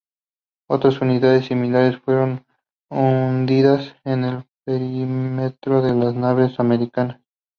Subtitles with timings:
[0.67, 2.43] Otras unidades similares fueron
[2.89, 7.21] hundidas en el perímetro de las naves americanas.